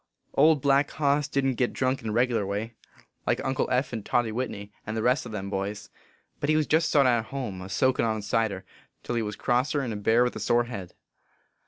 Old 0.33 0.63
Black 0.63 0.89
Hoss 0.89 1.27
didn 1.27 1.51
t 1.51 1.55
git 1.57 1.73
drunk 1.73 2.01
in 2.01 2.09
a 2.09 2.11
regerlar 2.11 2.47
way, 2.47 2.73
like 3.27 3.39
Uncle 3.45 3.69
Eph 3.69 3.93
and 3.93 4.03
Toddy 4.03 4.31
Whitney, 4.31 4.71
and 4.83 4.97
the 4.97 5.03
rest 5.03 5.27
o 5.27 5.29
them 5.29 5.51
boys. 5.51 5.91
But 6.39 6.49
he 6.49 6.59
jest 6.65 6.89
sot 6.89 7.05
at 7.05 7.25
home, 7.25 7.61
a 7.61 7.69
soakin 7.69 8.03
on 8.03 8.23
cider, 8.23 8.65
till 9.03 9.13
he 9.13 9.21
was 9.21 9.35
crosser 9.35 9.81
n 9.83 9.93
a 9.93 9.95
bear 9.95 10.23
with 10.23 10.35
a 10.35 10.39
sore 10.39 10.63
head. 10.63 10.95